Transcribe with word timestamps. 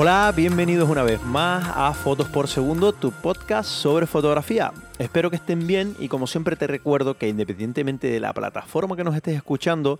Hola, 0.00 0.32
bienvenidos 0.32 0.88
una 0.88 1.02
vez 1.02 1.20
más 1.24 1.72
a 1.74 1.92
Fotos 1.92 2.28
por 2.28 2.46
Segundo, 2.46 2.92
tu 2.92 3.10
podcast 3.10 3.68
sobre 3.68 4.06
fotografía. 4.06 4.72
Espero 5.00 5.28
que 5.28 5.34
estén 5.34 5.66
bien 5.66 5.96
y 5.98 6.06
como 6.06 6.28
siempre 6.28 6.54
te 6.54 6.68
recuerdo 6.68 7.18
que 7.18 7.26
independientemente 7.26 8.06
de 8.06 8.20
la 8.20 8.32
plataforma 8.32 8.94
que 8.94 9.02
nos 9.02 9.16
estés 9.16 9.34
escuchando, 9.34 9.98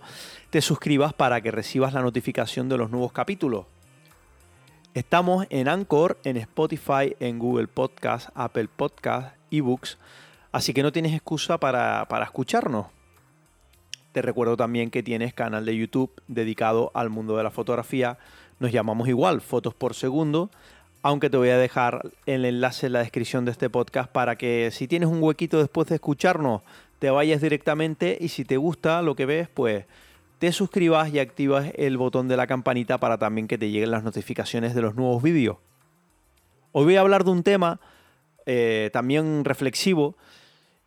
te 0.51 0.61
suscribas 0.61 1.11
para 1.11 1.41
que 1.41 1.51
recibas 1.51 1.91
la 1.91 2.01
notificación 2.01 2.69
de 2.69 2.77
los 2.77 2.91
nuevos 2.91 3.11
capítulos. 3.11 3.65
Estamos 4.93 5.45
en 5.49 5.67
Anchor, 5.67 6.17
en 6.23 6.37
Spotify, 6.37 7.17
en 7.19 7.37
Google 7.37 7.67
Podcast, 7.67 8.29
Apple 8.35 8.69
Podcast, 8.73 9.35
eBooks, 9.51 9.97
así 10.53 10.73
que 10.73 10.81
no 10.81 10.93
tienes 10.93 11.13
excusa 11.13 11.57
para, 11.57 12.05
para 12.07 12.23
escucharnos. 12.23 12.87
Te 14.13 14.21
recuerdo 14.21 14.55
también 14.55 14.91
que 14.91 15.03
tienes 15.03 15.33
canal 15.33 15.65
de 15.65 15.75
YouTube 15.75 16.09
dedicado 16.29 16.89
al 16.93 17.09
mundo 17.09 17.35
de 17.35 17.43
la 17.43 17.51
fotografía 17.51 18.17
nos 18.59 18.71
llamamos 18.71 19.07
igual, 19.07 19.41
fotos 19.41 19.73
por 19.73 19.93
segundo, 19.93 20.49
aunque 21.01 21.29
te 21.29 21.37
voy 21.37 21.49
a 21.49 21.57
dejar 21.57 22.09
el 22.25 22.45
enlace 22.45 22.87
en 22.87 22.93
la 22.93 22.99
descripción 22.99 23.45
de 23.45 23.51
este 23.51 23.69
podcast 23.69 24.11
para 24.11 24.37
que 24.37 24.69
si 24.71 24.87
tienes 24.87 25.09
un 25.09 25.23
huequito 25.23 25.59
después 25.59 25.87
de 25.87 25.95
escucharnos, 25.95 26.61
te 26.99 27.09
vayas 27.09 27.41
directamente 27.41 28.17
y 28.19 28.27
si 28.27 28.43
te 28.43 28.57
gusta 28.57 29.01
lo 29.01 29.15
que 29.15 29.25
ves, 29.25 29.47
pues 29.47 29.85
te 30.39 30.51
suscribas 30.51 31.13
y 31.13 31.19
activas 31.19 31.71
el 31.75 31.97
botón 31.97 32.27
de 32.27 32.37
la 32.37 32.47
campanita 32.47 32.97
para 32.97 33.17
también 33.17 33.47
que 33.47 33.57
te 33.57 33.71
lleguen 33.71 33.91
las 33.91 34.03
notificaciones 34.03 34.75
de 34.75 34.81
los 34.81 34.95
nuevos 34.95 35.23
vídeos. 35.23 35.57
Hoy 36.71 36.85
voy 36.85 36.95
a 36.97 37.01
hablar 37.01 37.23
de 37.23 37.31
un 37.31 37.43
tema 37.43 37.79
eh, 38.45 38.89
también 38.91 39.45
reflexivo 39.45 40.15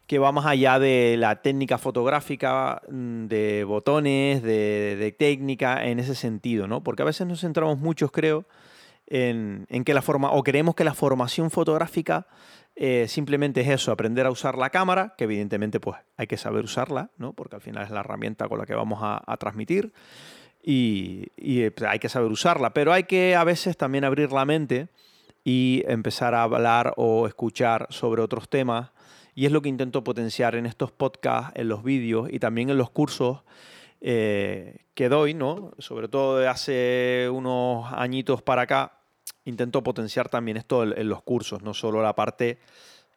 que 0.07 0.19
va 0.19 0.33
más 0.33 0.47
allá 0.47 0.79
de 0.79 1.17
la 1.19 1.43
técnica 1.43 1.79
fotográfica, 1.79 2.83
mm, 2.89 3.27
de 3.27 3.65
botones, 3.65 4.43
de, 4.43 5.15
técnica, 5.19 5.85
en 5.85 5.99
ese 5.99 6.15
sentido, 6.15 6.67
¿no? 6.67 6.83
Porque 6.83 7.03
a 7.03 7.07
veces 7.07 7.27
nos 7.27 7.41
centramos 7.41 7.79
muchos, 7.79 8.11
creo, 8.11 8.45
en, 9.07 9.67
que 9.85 9.95
la 9.95 10.03
forma, 10.03 10.33
o 10.33 10.43
creemos 10.43 10.75
que 10.75 10.85
la 10.85 10.95
formación 10.95 11.51
fotográfica 11.51 12.27
eh, 12.75 13.07
simplemente 13.09 13.61
es 13.61 13.69
eso, 13.69 13.93
aprender 13.93 14.25
a 14.27 14.31
usar 14.31 14.57
la 14.57 14.71
cámara, 14.71 15.15
que 15.19 15.25
evidentemente 15.25 15.79
pues 15.79 15.99
hay 16.17 16.27
que 16.27 16.39
saber 16.39 16.65
usarla, 16.65 17.11
¿no? 17.19 17.35
Porque 17.35 17.57
al 17.57 17.61
final 17.61 17.85
es 17.85 17.91
la 17.91 18.01
herramienta 18.01 18.49
con 18.49 18.59
la 18.59 18.65
que 18.65 18.75
vamos 18.75 19.01
a, 19.03 19.37
transmitir 19.37 19.93
y, 20.63 21.27
y 21.37 21.69
pues, 21.71 21.91
hay 21.91 21.99
que 21.99 22.09
saber 22.09 22.31
usarla, 22.31 22.73
pero 22.73 22.93
hay 22.93 23.05
que 23.05 23.37
a 23.37 23.45
veces 23.45 23.77
también 23.77 24.05
abrir 24.05 24.33
la 24.33 24.47
mente 24.47 24.89
y 25.45 25.83
empezar 25.87 26.35
a 26.35 26.45
hablar 26.45 26.95
o 26.97 27.27
escuchar 27.27 27.87
sobre 27.91 28.23
otros 28.23 28.49
temas 28.49 28.91
y 29.35 29.47
es 29.47 29.53
lo 29.53 29.63
que 29.63 29.69
intento 29.69 30.05
potenciar 30.05 30.55
en 30.55 30.67
estos 30.67 30.93
podcasts, 30.93 31.53
en 31.55 31.69
los 31.69 31.83
vídeos 31.83 32.29
y 32.31 32.39
también 32.39 32.71
en 32.71 32.79
los 32.79 32.91
cursos 32.91 33.43
eh, 34.01 34.79
que 34.95 35.09
doy, 35.09 35.35
¿no? 35.35 35.73
Sobre 35.79 36.09
todo 36.09 36.39
de 36.39 36.49
hace 36.49 37.29
unos 37.33 37.93
añitos 37.93 38.43
para 38.43 38.63
acá, 38.63 38.99
intento 39.45 39.83
potenciar 39.83 40.29
también 40.29 40.57
esto 40.57 40.83
en, 40.83 41.09
los 41.09 41.23
cursos, 41.23 41.63
no 41.63 41.73
solo 41.73 42.03
la 42.03 42.15
parte 42.15 42.59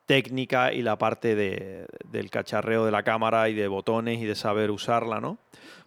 técnica 0.05 0.71
y 0.71 0.83
la 0.83 0.97
parte 0.97 1.35
del 1.35 2.29
cacharreo 2.29 2.85
de 2.85 2.91
la 2.91 3.03
cámara 3.03 3.49
y 3.49 3.55
de 3.55 3.67
botones 3.67 4.21
y 4.21 4.25
de 4.25 4.35
saber 4.35 4.71
usarla, 4.71 5.19
¿no? 5.19 5.39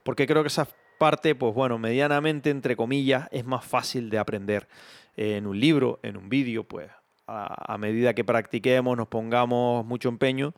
Porque 0.02 0.26
creo 0.26 0.42
que 0.42 0.48
esa 0.48 0.68
parte, 0.98 1.34
pues 1.36 1.54
bueno, 1.54 1.78
medianamente, 1.78 2.50
entre 2.50 2.76
comillas, 2.76 3.28
es 3.30 3.44
más 3.44 3.64
fácil 3.64 4.10
de 4.10 4.18
aprender 4.18 4.68
en 5.16 5.46
un 5.46 5.58
libro, 5.58 6.00
en 6.02 6.16
un 6.16 6.28
vídeo, 6.28 6.64
pues 6.64 6.90
a, 7.28 7.76
medida 7.78 8.14
que 8.14 8.24
practiquemos, 8.24 8.96
nos 8.96 9.08
pongamos 9.08 9.84
mucho 9.84 10.08
empeño, 10.08 10.54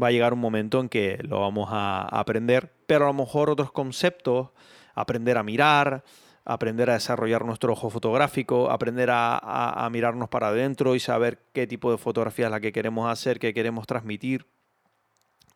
va 0.00 0.08
a 0.08 0.10
llegar 0.10 0.32
un 0.32 0.40
momento 0.40 0.80
en 0.80 0.88
que 0.88 1.18
lo 1.22 1.40
vamos 1.40 1.68
a, 1.70 2.08
aprender, 2.18 2.72
pero 2.86 3.04
a 3.04 3.08
lo 3.08 3.14
mejor 3.14 3.50
otros 3.50 3.72
conceptos, 3.72 4.48
aprender 4.94 5.36
a 5.36 5.42
mirar, 5.42 6.02
aprender 6.44 6.90
a 6.90 6.94
desarrollar 6.94 7.44
nuestro 7.44 7.72
ojo 7.72 7.90
fotográfico, 7.90 8.70
aprender 8.70 9.10
a, 9.12 9.88
mirarnos 9.92 10.28
para 10.28 10.48
adentro 10.48 10.94
y 10.94 11.00
saber 11.00 11.40
qué 11.52 11.66
tipo 11.66 11.90
de 11.90 11.98
fotografía 11.98 12.46
es 12.46 12.50
la 12.50 12.60
que 12.60 12.72
queremos 12.72 13.10
hacer, 13.10 13.38
qué 13.38 13.52
queremos 13.52 13.86
transmitir. 13.86 14.46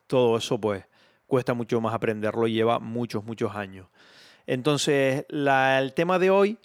Todo 0.06 0.36
eso 0.36 0.60
pues 0.60 0.84
cuesta 1.26 1.54
mucho 1.54 1.80
más 1.80 1.94
aprenderlo 1.94 2.46
y 2.46 2.52
lleva 2.52 2.78
muchos, 2.78 3.24
muchos 3.24 3.56
años. 3.56 3.88
Entonces, 4.46 5.26
el 5.28 5.92
tema 5.94 6.20
de 6.20 6.30
hoy 6.30 6.58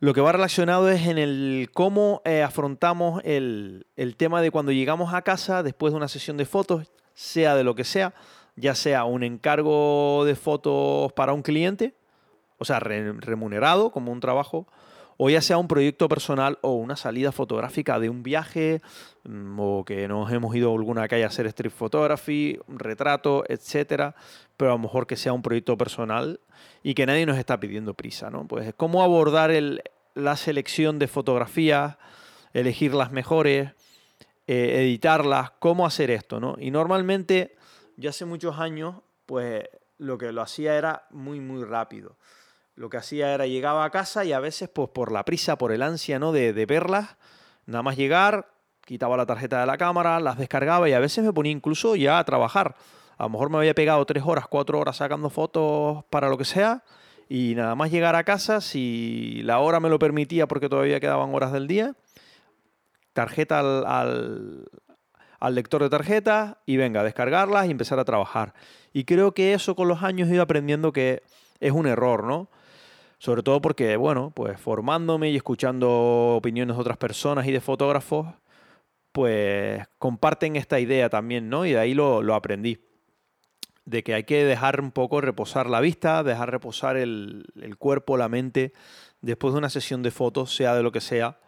lo 0.00 0.14
que 0.14 0.20
va 0.20 0.32
relacionado 0.32 0.88
es 0.90 1.06
en 1.06 1.18
el 1.18 1.70
cómo 1.74 2.22
eh, 2.24 2.42
afrontamos 2.42 3.20
el, 3.24 3.84
tema 4.16 4.40
de 4.40 4.50
cuando 4.50 4.70
llegamos 4.70 5.12
a 5.12 5.22
casa 5.22 5.62
después 5.62 5.92
de 5.92 5.96
una 5.96 6.08
sesión 6.08 6.36
de 6.36 6.46
fotos, 6.46 6.92
sea 7.14 7.56
de 7.56 7.64
lo 7.64 7.74
que 7.74 7.84
sea, 7.84 8.14
ya 8.54 8.74
sea 8.74 9.04
un 9.04 9.24
encargo 9.24 10.24
de 10.24 10.36
fotos 10.36 11.12
para 11.14 11.32
un 11.32 11.42
cliente, 11.42 11.94
o 12.58 12.64
sea, 12.64 12.78
remunerado 12.78 13.90
como 13.90 14.12
un 14.12 14.20
trabajo, 14.20 14.68
o 15.20 15.28
ya 15.28 15.42
sea 15.42 15.58
un 15.58 15.66
proyecto 15.66 16.08
personal 16.08 16.58
o 16.62 16.74
una 16.74 16.96
salida 16.96 17.32
fotográfica 17.32 17.98
de 17.98 18.08
un 18.08 18.22
viaje, 18.22 18.80
mm, 19.24 19.58
o 19.58 19.84
que 19.84 20.06
nos 20.06 20.32
hemos 20.32 20.54
ido 20.54 20.70
a 20.70 20.74
alguna 20.74 21.08
calle 21.08 21.24
a 21.24 21.26
hacer 21.26 21.46
street 21.48 21.72
photography, 21.72 22.58
retrato, 22.68 23.44
etcétera, 23.48 24.14
pero 24.56 24.70
a 24.70 24.74
lo 24.74 24.78
mejor 24.78 25.08
que 25.08 25.16
sea 25.16 25.32
un 25.32 25.42
proyecto 25.42 25.76
personal 25.76 26.40
y 26.84 26.94
que 26.94 27.04
nadie 27.04 27.26
nos 27.26 27.36
está 27.36 27.58
pidiendo 27.58 27.94
prisa, 27.94 28.30
¿no? 28.30 28.46
Pues 28.46 28.72
cómo 28.76 29.02
abordar 29.02 29.50
la 30.14 30.36
selección 30.36 31.00
de 31.00 31.08
fotografías, 31.08 31.96
elegir 32.52 32.94
las 32.94 33.10
mejores, 33.10 33.72
eh, 34.46 34.82
editarlas, 34.82 35.50
cómo 35.58 35.84
hacer 35.84 36.12
esto, 36.12 36.38
¿no? 36.38 36.54
Y 36.60 36.70
normalmente, 36.70 37.56
ya 37.96 38.10
hace 38.10 38.24
muchos 38.24 38.60
años, 38.60 38.94
pues 39.26 39.64
lo 39.98 40.16
que 40.16 40.30
lo 40.30 40.42
hacía 40.42 40.76
era 40.76 41.08
muy, 41.10 41.40
muy 41.40 41.64
rápido 41.64 42.16
lo 42.78 42.88
que 42.90 42.96
hacía 42.96 43.34
era 43.34 43.46
llegaba 43.46 43.84
a 43.84 43.90
casa 43.90 44.24
y 44.24 44.32
a 44.32 44.38
veces 44.38 44.68
pues 44.68 44.88
por 44.90 45.10
la 45.10 45.24
prisa, 45.24 45.58
por 45.58 45.72
el 45.72 45.82
ansia 45.82 46.20
¿no? 46.20 46.30
de, 46.30 46.52
verlas, 46.64 47.16
nada 47.66 47.82
más 47.82 47.96
llegar, 47.96 48.52
quitaba 48.86 49.16
la 49.16 49.26
tarjeta 49.26 49.58
de 49.58 49.66
la 49.66 49.76
cámara, 49.76 50.20
las 50.20 50.38
descargaba 50.38 50.88
y 50.88 50.92
a 50.92 51.00
veces 51.00 51.24
me 51.24 51.32
ponía 51.32 51.50
incluso 51.50 51.96
ya 51.96 52.20
a 52.20 52.24
trabajar. 52.24 52.76
A 53.16 53.24
lo 53.24 53.30
mejor 53.30 53.50
me 53.50 53.58
había 53.58 53.74
pegado 53.74 54.06
tres 54.06 54.22
horas, 54.24 54.46
cuatro 54.46 54.78
horas 54.78 54.98
sacando 54.98 55.28
fotos 55.28 56.04
para 56.08 56.28
lo 56.28 56.38
que 56.38 56.44
sea 56.44 56.84
y 57.28 57.56
nada 57.56 57.74
más 57.74 57.90
llegar 57.90 58.14
a 58.14 58.22
casa, 58.22 58.60
si 58.60 59.42
la 59.42 59.58
hora 59.58 59.80
me 59.80 59.88
lo 59.88 59.98
permitía 59.98 60.46
porque 60.46 60.68
todavía 60.68 61.00
quedaban 61.00 61.34
horas 61.34 61.52
del 61.52 61.66
día, 61.66 61.94
tarjeta 63.12 63.58
al, 63.58 64.68
al 65.40 65.54
lector 65.56 65.82
de 65.82 65.90
tarjetas 65.90 66.58
y 66.64 66.76
venga, 66.76 67.02
descargarlas 67.02 67.66
y 67.66 67.72
empezar 67.72 67.98
a 67.98 68.04
trabajar. 68.04 68.54
Y 68.92 69.02
creo 69.02 69.34
que 69.34 69.52
eso 69.52 69.74
con 69.74 69.88
los 69.88 70.04
años 70.04 70.28
he 70.28 70.34
ido 70.34 70.42
aprendiendo 70.44 70.92
que 70.92 71.24
es 71.58 71.72
un 71.72 71.88
error, 71.88 72.22
¿no? 72.22 72.48
Sobre 73.18 73.42
todo 73.42 73.60
porque, 73.60 73.96
bueno, 73.96 74.32
pues 74.34 74.60
formándome 74.60 75.30
y 75.30 75.36
escuchando 75.36 76.36
opiniones 76.36 76.76
de 76.76 76.80
otras 76.80 76.96
personas 76.96 77.46
y 77.46 77.52
de 77.52 77.60
fotógrafos, 77.60 78.28
pues 79.12 79.84
comparten 79.98 80.56
esta 80.56 80.78
idea 80.78 81.08
también, 81.08 81.48
¿no? 81.48 81.66
Y 81.66 81.72
de 81.72 81.78
ahí 81.80 81.94
lo, 81.94 82.34
aprendí. 82.34 82.78
De 83.84 84.04
que 84.04 84.14
hay 84.14 84.24
que 84.24 84.44
dejar 84.44 84.80
un 84.80 84.92
poco 84.92 85.20
reposar 85.20 85.68
la 85.68 85.80
vista, 85.80 86.22
dejar 86.22 86.50
reposar 86.50 86.96
el, 86.96 87.46
el 87.60 87.76
cuerpo, 87.76 88.16
la 88.16 88.28
mente, 88.28 88.72
después 89.20 89.52
de 89.54 89.58
una 89.58 89.70
sesión 89.70 90.02
de 90.02 90.10
fotos, 90.10 90.54
sea 90.54 90.74
de 90.76 90.82
lo 90.82 90.92
que 90.92 91.00
sea, 91.00 91.40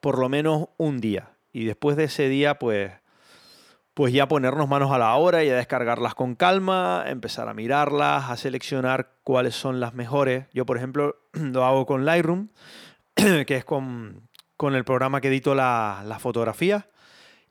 por 0.00 0.18
lo 0.18 0.28
menos 0.28 0.68
un 0.78 1.00
día. 1.00 1.32
Y 1.52 1.64
después 1.64 1.96
de 1.96 2.04
ese 2.04 2.28
día, 2.28 2.58
pues 2.58 2.92
pues 3.94 4.12
ya 4.12 4.26
ponernos 4.26 4.68
manos 4.68 4.90
a 4.90 4.98
la 4.98 5.14
obra 5.14 5.44
y 5.44 5.50
a 5.50 5.56
descargarlas 5.56 6.16
con 6.16 6.34
calma, 6.34 7.04
empezar 7.06 7.48
a 7.48 7.54
mirarlas, 7.54 8.28
a 8.28 8.36
seleccionar 8.36 9.12
cuáles 9.22 9.54
son 9.54 9.78
las 9.78 9.94
mejores. 9.94 10.46
Yo, 10.52 10.66
por 10.66 10.76
ejemplo, 10.76 11.16
lo 11.32 11.64
hago 11.64 11.86
con 11.86 12.04
Lightroom, 12.04 12.48
que 13.14 13.56
es 13.56 13.64
con, 13.64 14.28
el 14.60 14.84
programa 14.84 15.20
que 15.20 15.28
edito 15.28 15.54
la, 15.54 16.02
la 16.04 16.18
fotografía. 16.18 16.88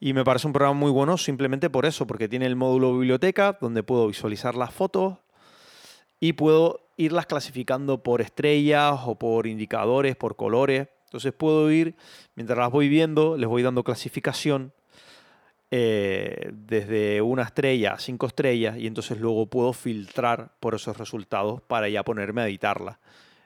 Y 0.02 0.12
me 0.12 0.26
parece 0.26 0.48
un 0.48 0.54
programa 0.54 0.78
muy 0.78 0.92
bueno 0.92 1.18
simplemente 1.18 1.70
por 1.70 1.86
eso, 1.86 2.06
porque 2.06 2.28
tiene 2.28 2.46
el 2.46 2.58
módulo 2.58 2.92
biblioteca, 2.92 3.58
donde 3.62 3.84
puedo 3.84 4.08
visualizar 4.08 4.56
las 4.56 4.74
fotos 4.74 5.20
y 6.20 6.34
puedo 6.34 6.82
irlas 6.98 7.26
clasificando 7.26 8.04
por 8.04 8.20
estrellas 8.20 9.00
o 9.06 9.18
por 9.18 9.48
indicadores, 9.48 10.18
por 10.18 10.36
colores. 10.36 10.90
Entonces 11.06 11.32
puedo 11.32 11.72
ir, 11.72 11.96
mientras 12.36 12.60
las 12.60 12.70
voy 12.70 12.90
viendo, 12.90 13.38
les 13.38 13.48
voy 13.48 13.64
dando 13.64 13.86
clasificación 13.86 14.74
eh, 15.76 16.52
desde 16.54 17.20
una 17.24 17.42
estrella 17.42 17.94
a 17.94 17.98
cinco 17.98 18.28
estrellas 18.28 18.78
y 18.78 18.86
entonces 18.86 19.20
luego 19.20 19.48
puedo 19.48 19.74
filtrar 19.74 20.52
por 20.60 20.76
esos 20.76 20.96
resultados 20.96 21.64
para 21.64 21.90
ya 21.90 22.04
ponerme 22.04 22.44
a 22.44 22.48
editarla. 22.48 23.00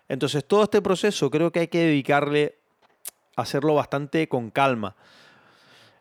Entonces 0.09 0.45
todo 0.45 0.63
este 0.63 0.81
proceso 0.81 1.31
creo 1.31 1.53
que 1.53 1.61
hay 1.61 1.67
que 1.69 1.85
dedicarle 1.85 2.55
a 3.37 3.43
hacerlo 3.43 3.75
bastante 3.75 4.27
con 4.27 4.49
calma. 4.49 4.97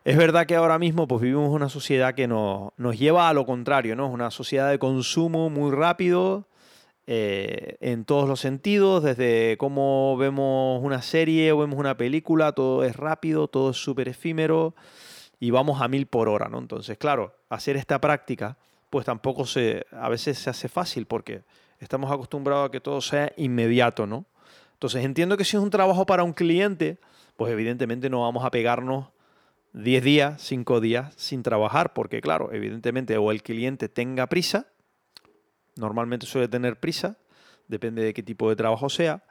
Es 0.03 0.17
verdad 0.17 0.45
que 0.45 0.57
ahora 0.57 0.77
mismo 0.77 1.07
pues, 1.07 1.21
vivimos 1.21 1.49
una 1.49 1.69
sociedad 1.69 2.13
que 2.13 2.27
nos, 2.27 2.73
nos 2.75 2.99
lleva 2.99 3.29
a 3.29 3.33
lo 3.33 3.45
contrario, 3.45 3.95
¿no? 3.95 4.07
Es 4.07 4.13
una 4.13 4.29
sociedad 4.29 4.69
de 4.69 4.79
consumo 4.79 5.49
muy 5.49 5.71
rápido, 5.71 6.45
eh, 7.05 7.77
en 7.79 8.03
todos 8.03 8.27
los 8.27 8.41
sentidos, 8.41 9.01
desde 9.01 9.55
cómo 9.57 10.17
vemos 10.17 10.83
una 10.83 11.01
serie 11.01 11.53
o 11.53 11.59
vemos 11.59 11.79
una 11.79 11.95
película, 11.95 12.51
todo 12.51 12.83
es 12.83 12.97
rápido, 12.97 13.47
todo 13.47 13.69
es 13.69 13.77
súper 13.77 14.09
efímero 14.09 14.75
y 15.39 15.51
vamos 15.51 15.81
a 15.81 15.87
mil 15.87 16.07
por 16.07 16.29
hora, 16.29 16.49
¿no? 16.49 16.59
Entonces, 16.59 16.97
claro, 16.97 17.35
hacer 17.49 17.77
esta 17.77 17.99
práctica, 18.01 18.57
pues 18.89 19.05
tampoco 19.05 19.45
se, 19.45 19.85
a 19.91 20.09
veces 20.09 20.39
se 20.39 20.49
hace 20.49 20.67
fácil 20.69 21.05
porque 21.05 21.43
estamos 21.79 22.11
acostumbrados 22.11 22.69
a 22.69 22.71
que 22.71 22.79
todo 22.79 23.01
sea 23.01 23.31
inmediato, 23.37 24.07
¿no? 24.07 24.25
Entonces 24.73 25.03
entiendo 25.03 25.37
que 25.37 25.43
si 25.43 25.57
es 25.57 25.63
un 25.63 25.69
trabajo 25.69 26.05
para 26.05 26.23
un 26.23 26.33
cliente, 26.33 26.99
pues 27.35 27.51
evidentemente 27.51 28.09
no 28.09 28.21
vamos 28.21 28.45
a 28.45 28.51
pegarnos 28.51 29.07
10 29.73 30.03
días, 30.03 30.41
5 30.41 30.81
días 30.81 31.13
sin 31.17 31.43
trabajar, 31.43 31.93
porque 31.93 32.21
claro, 32.21 32.51
evidentemente 32.53 33.17
o 33.17 33.31
el 33.31 33.43
cliente 33.43 33.89
tenga 33.89 34.27
prisa, 34.27 34.67
normalmente 35.75 36.25
suele 36.25 36.47
tener 36.47 36.79
prisa, 36.79 37.17
depende 37.67 38.03
de 38.03 38.13
qué 38.13 38.23
tipo 38.23 38.49
de 38.49 38.55
trabajo 38.55 38.89
sea, 38.89 39.23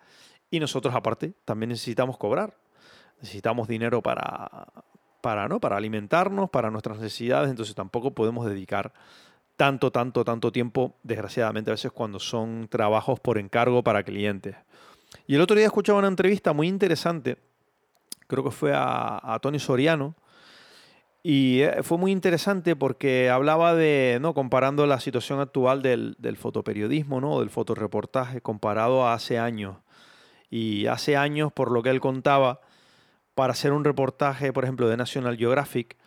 y 0.51 0.61
nosotros 0.61 0.95
aparte 0.95 1.35
también 1.45 1.71
necesitamos 1.71 2.17
cobrar, 2.17 2.57
necesitamos 3.21 3.67
dinero 3.67 4.03
para, 4.03 4.69
para, 5.27 5.49
¿no? 5.49 5.59
para 5.59 5.77
alimentarnos, 5.77 6.51
para 6.51 6.71
nuestras 6.71 7.01
necesidades, 7.01 7.51
entonces 7.51 7.75
tampoco 7.75 8.13
podemos 8.13 8.47
dedicar 8.47 8.93
tanto, 9.57 9.91
tanto, 9.91 10.25
tanto 10.25 10.53
tiempo, 10.53 10.95
desgraciadamente 11.03 11.69
a 11.69 11.75
veces 11.75 11.91
cuando 11.91 12.21
son 12.21 12.69
trabajos 12.71 13.19
por 13.19 13.37
encargo 13.37 13.83
para 13.83 14.05
clientes. 14.05 14.55
Y 15.27 15.35
el 15.35 15.41
otro 15.41 15.57
día 15.57 15.67
escuchaba 15.67 15.99
una 15.99 16.07
entrevista 16.07 16.53
muy 16.53 16.69
interesante, 16.69 17.39
creo 18.29 18.45
que 18.45 18.53
fue 18.53 18.71
a, 18.73 19.37
Tony 19.43 19.59
Soriano, 19.59 20.15
y 21.25 21.63
eh, 21.63 21.83
fue 21.83 21.99
muy 21.99 22.13
interesante 22.13 22.77
porque 22.77 23.29
hablaba 23.29 23.75
de, 23.75 24.19
¿no? 24.21 24.33
comparando 24.33 24.87
la 24.87 25.01
situación 25.01 25.41
actual 25.41 25.83
del, 25.83 26.15
del 26.21 26.37
fotoperiodismo, 26.37 27.21
¿no? 27.21 27.41
del 27.41 27.51
fotoreportaje, 27.51 28.43
comparado 28.43 29.05
a 29.05 29.15
hace 29.15 29.41
años. 29.41 29.75
Y 30.51 30.87
hace 30.87 31.17
años, 31.17 31.53
por 31.53 31.73
lo 31.73 31.83
que 31.83 31.91
él 31.91 32.01
contaba, 32.01 32.61
para 33.37 33.53
hacer 33.53 33.73
un 33.73 33.85
reportaje, 33.85 34.51
por 34.51 34.65
ejemplo, 34.65 34.89
de 34.89 34.97
National 34.97 35.37
Geographic, 35.37 35.99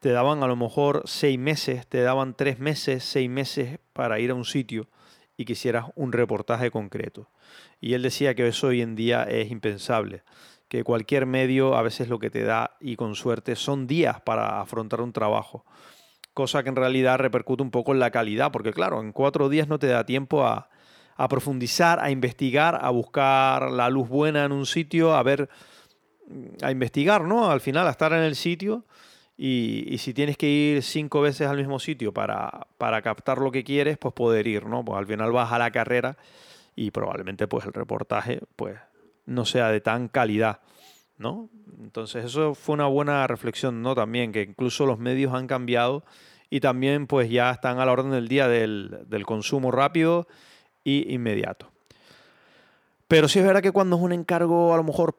te 0.00 0.10
daban 0.10 0.42
a 0.42 0.48
lo 0.48 0.56
mejor 0.56 1.02
seis 1.04 1.38
meses, 1.38 1.86
te 1.86 2.02
daban 2.02 2.34
tres 2.34 2.58
meses, 2.58 3.04
seis 3.04 3.30
meses 3.30 3.78
para 3.92 4.18
ir 4.18 4.32
a 4.32 4.34
un 4.34 4.44
sitio 4.44 4.88
y 5.36 5.44
quisieras 5.44 5.86
un 5.94 6.10
reportaje 6.10 6.72
concreto. 6.72 7.30
Y 7.80 7.94
él 7.94 8.02
decía 8.02 8.34
que 8.34 8.48
eso 8.48 8.66
hoy 8.66 8.82
en 8.82 8.96
día 8.96 9.22
es 9.22 9.52
impensable, 9.52 10.24
que 10.66 10.82
cualquier 10.82 11.24
medio 11.24 11.76
a 11.76 11.82
veces 11.82 12.08
lo 12.08 12.18
que 12.18 12.30
te 12.30 12.42
da, 12.42 12.76
y 12.80 12.96
con 12.96 13.14
suerte, 13.14 13.54
son 13.54 13.86
días 13.86 14.20
para 14.20 14.60
afrontar 14.60 15.02
un 15.02 15.12
trabajo. 15.12 15.64
Cosa 16.34 16.64
que 16.64 16.70
en 16.70 16.76
realidad 16.76 17.18
repercute 17.18 17.62
un 17.62 17.70
poco 17.70 17.92
en 17.92 18.00
la 18.00 18.10
calidad, 18.10 18.50
porque 18.50 18.72
claro, 18.72 19.00
en 19.00 19.12
cuatro 19.12 19.48
días 19.48 19.68
no 19.68 19.78
te 19.78 19.86
da 19.86 20.04
tiempo 20.04 20.44
a, 20.44 20.68
a 21.14 21.28
profundizar, 21.28 22.00
a 22.00 22.10
investigar, 22.10 22.80
a 22.82 22.90
buscar 22.90 23.70
la 23.70 23.88
luz 23.88 24.08
buena 24.08 24.44
en 24.44 24.50
un 24.50 24.66
sitio, 24.66 25.14
a 25.14 25.22
ver 25.22 25.48
a 26.62 26.70
investigar, 26.70 27.24
¿no? 27.24 27.50
Al 27.50 27.60
final, 27.60 27.86
a 27.86 27.90
estar 27.90 28.12
en 28.12 28.22
el 28.22 28.36
sitio 28.36 28.84
y, 29.36 29.96
si 29.98 30.14
tienes 30.14 30.36
que 30.36 30.48
ir 30.48 30.82
cinco 30.82 31.20
veces 31.20 31.48
al 31.48 31.56
mismo 31.56 31.78
sitio 31.78 32.12
para, 32.12 32.66
para, 32.78 33.02
captar 33.02 33.38
lo 33.38 33.50
que 33.50 33.64
quieres, 33.64 33.98
pues 33.98 34.14
poder 34.14 34.46
ir, 34.46 34.66
¿no? 34.66 34.84
Pues 34.84 34.98
al 34.98 35.06
final 35.06 35.32
vas 35.32 35.52
a 35.52 35.58
la 35.58 35.70
carrera 35.70 36.16
y 36.76 36.90
probablemente 36.90 37.46
pues 37.48 37.66
el 37.66 37.72
reportaje 37.72 38.40
pues 38.56 38.76
no 39.26 39.44
sea 39.44 39.68
de 39.68 39.80
tan 39.80 40.08
calidad, 40.08 40.60
¿no? 41.18 41.48
Entonces 41.80 42.24
eso 42.24 42.54
fue 42.54 42.74
una 42.74 42.86
buena 42.86 43.26
reflexión, 43.26 43.82
¿no? 43.82 43.94
También 43.94 44.32
que 44.32 44.42
incluso 44.42 44.86
los 44.86 44.98
medios 44.98 45.34
han 45.34 45.46
cambiado 45.46 46.04
y 46.50 46.60
también 46.60 47.06
pues 47.06 47.30
ya 47.30 47.50
están 47.50 47.78
a 47.78 47.86
la 47.86 47.92
orden 47.92 48.10
del 48.10 48.28
día 48.28 48.48
del, 48.48 49.00
del 49.06 49.24
consumo 49.24 49.70
rápido 49.70 50.28
y 50.84 51.12
inmediato. 51.12 51.70
Pero 53.08 53.28
sí 53.28 53.38
es 53.38 53.44
verdad 53.44 53.62
que 53.62 53.72
cuando 53.72 53.96
es 53.96 54.02
un 54.02 54.12
encargo 54.12 54.72
a 54.72 54.76
lo 54.76 54.84
mejor 54.84 55.16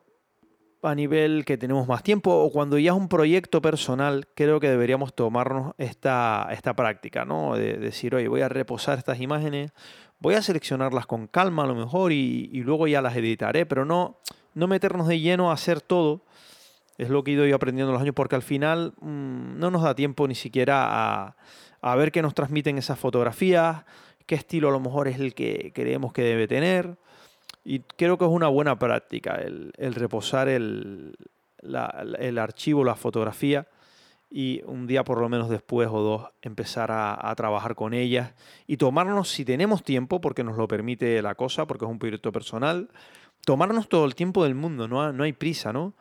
a 0.83 0.95
nivel 0.95 1.45
que 1.45 1.57
tenemos 1.57 1.87
más 1.87 2.03
tiempo 2.03 2.31
o 2.31 2.51
cuando 2.51 2.77
ya 2.77 2.91
es 2.91 2.97
un 2.97 3.07
proyecto 3.07 3.61
personal, 3.61 4.27
creo 4.35 4.59
que 4.59 4.69
deberíamos 4.69 5.13
tomarnos 5.13 5.73
esta, 5.77 6.47
esta 6.51 6.75
práctica, 6.75 7.25
¿no? 7.25 7.55
De, 7.55 7.77
decir, 7.77 8.13
oye, 8.15 8.27
voy 8.27 8.41
a 8.41 8.49
reposar 8.49 8.97
estas 8.97 9.19
imágenes, 9.19 9.71
voy 10.19 10.35
a 10.35 10.41
seleccionarlas 10.41 11.05
con 11.05 11.27
calma 11.27 11.63
a 11.63 11.67
lo 11.67 11.75
mejor 11.75 12.11
y, 12.11 12.47
luego 12.63 12.87
ya 12.87 13.01
las 13.01 13.15
editaré, 13.15 13.65
pero 13.65 13.85
no, 13.85 14.17
no 14.53 14.67
meternos 14.67 15.07
de 15.07 15.19
lleno 15.19 15.51
a 15.51 15.53
hacer 15.53 15.81
todo. 15.81 16.21
Es 16.97 17.09
lo 17.09 17.23
que 17.23 17.31
he 17.31 17.33
ido 17.33 17.55
aprendiendo 17.55 17.89
en 17.91 17.93
los 17.93 18.01
años, 18.01 18.15
porque 18.15 18.35
al 18.35 18.43
final 18.43 18.93
mm, 19.01 19.57
no 19.57 19.71
nos 19.71 19.81
da 19.81 19.95
tiempo 19.95 20.27
ni 20.27 20.35
siquiera 20.35 20.85
a, 20.85 21.35
a 21.81 21.95
ver 21.95 22.11
qué 22.11 22.21
nos 22.21 22.35
transmiten 22.35 22.77
esas 22.77 22.99
fotografías, 22.99 23.83
qué 24.25 24.35
estilo 24.35 24.69
a 24.69 24.71
lo 24.71 24.79
mejor 24.79 25.07
es 25.07 25.19
el 25.19 25.33
que 25.33 25.71
creemos 25.73 26.13
que 26.13 26.23
debe 26.23 26.47
tener. 26.47 26.97
Y 27.65 27.79
creo 27.79 28.17
que 28.17 28.25
es 28.25 28.31
una 28.31 28.47
buena 28.47 28.77
práctica 28.77 29.35
el, 29.35 29.95
reposar 29.95 30.49
el, 30.49 31.15
el, 31.61 32.37
archivo, 32.37 32.83
la 32.83 32.95
fotografía 32.95 33.67
y 34.29 34.61
un 34.65 34.87
día 34.87 35.03
por 35.03 35.21
lo 35.21 35.29
menos 35.29 35.49
después 35.49 35.87
o 35.91 36.01
dos 36.01 36.29
empezar 36.41 36.89
a, 36.91 37.33
trabajar 37.35 37.75
con 37.75 37.93
ellas 37.93 38.33
y 38.67 38.77
tomarnos, 38.77 39.29
si 39.29 39.45
tenemos 39.45 39.83
tiempo, 39.83 40.19
porque 40.19 40.43
nos 40.43 40.57
lo 40.57 40.67
permite 40.67 41.21
la 41.21 41.35
cosa, 41.35 41.67
porque 41.67 41.85
es 41.85 41.91
un 41.91 41.99
proyecto 41.99 42.31
personal, 42.31 42.89
tomarnos 43.45 43.87
todo 43.87 44.05
el 44.05 44.15
tiempo 44.15 44.43
del 44.43 44.55
mundo, 44.55 44.87
no, 44.87 45.13
no 45.13 45.23
hay 45.23 45.33
prisa, 45.33 45.71
¿no? 45.71 45.93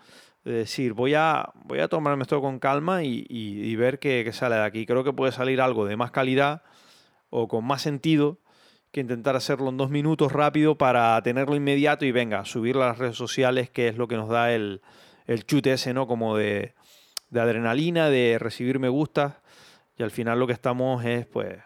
Es 0.45 0.53
decir, 0.53 0.95
voy 0.95 1.15
a, 1.15 1.53
voy 1.67 1.79
a 1.79 1.89
tomarme 1.89 2.23
esto 2.23 2.41
con 2.41 2.59
calma 2.59 3.05
y, 3.05 3.25
y, 3.29 3.77
ver 3.77 4.01
qué, 4.01 4.23
qué, 4.25 4.33
sale 4.33 4.57
de 4.57 4.65
aquí. 4.65 4.87
Creo 4.87 5.05
que 5.05 5.13
puede 5.13 5.31
salir 5.31 5.61
algo 5.61 5.85
de 5.87 5.97
más 5.97 6.11
calidad 6.11 6.63
o 7.31 7.47
con 7.47 7.65
más 7.65 7.83
sentido 7.83 8.39
que 8.93 9.01
intentar 9.01 9.35
hacerlo 9.37 9.71
en 9.71 9.79
dos 9.79 9.91
minutos 9.91 10.33
rápido 10.33 10.77
para 10.77 11.21
tenerlo 11.23 11.57
inmediato 11.57 12.05
y 12.05 12.13
venga, 12.13 12.45
subirlo 12.45 12.85
a 12.85 12.89
las 12.89 12.99
redes 12.99 13.17
sociales, 13.17 13.71
que 13.71 13.89
es 13.89 13.97
lo 13.97 14.07
que 14.07 14.17
nos 14.17 14.29
da 14.29 14.53
el, 14.53 14.83
el 15.27 15.47
chute 15.47 15.73
ese, 15.73 15.95
¿no? 15.95 16.07
Como 16.07 16.37
de, 16.37 16.75
de 17.31 17.41
adrenalina, 17.41 18.11
de 18.11 18.39
recibir 18.39 18.79
me 18.79 18.91
gusta. 18.91 19.41
Y 19.97 20.03
al 20.03 20.11
final 20.11 20.39
lo 20.39 20.47
que 20.47 20.53
estamos 20.53 21.05
es, 21.07 21.27
pues, 21.27 21.59